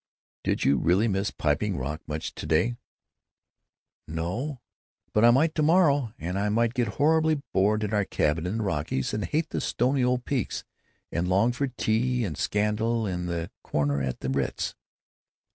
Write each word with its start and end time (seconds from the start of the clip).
"Did 0.43 0.65
you 0.65 0.77
really 0.79 1.07
miss 1.07 1.29
Piping 1.29 1.77
Rock 1.77 2.01
much 2.07 2.33
to 2.33 2.47
day?". 2.47 2.75
"No—but 4.07 5.23
I 5.23 5.29
might 5.29 5.53
to 5.53 5.61
morrow, 5.61 6.11
and 6.17 6.39
I 6.39 6.49
might 6.49 6.73
get 6.73 6.87
horribly 6.97 7.43
bored 7.53 7.83
in 7.83 7.93
our 7.93 8.05
cabin 8.05 8.47
in 8.47 8.57
the 8.57 8.63
Rockies 8.63 9.13
and 9.13 9.23
hate 9.23 9.49
the 9.51 9.61
stony 9.61 10.03
old 10.03 10.25
peaks, 10.25 10.63
and 11.11 11.27
long 11.27 11.51
for 11.51 11.67
tea 11.67 12.25
and 12.25 12.35
scandal 12.35 13.05
in 13.05 13.29
a 13.29 13.51
corner 13.61 14.01
at 14.01 14.21
the 14.21 14.29
Ritz." 14.31 14.73